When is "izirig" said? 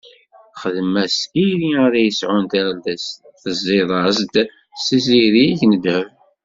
4.97-5.59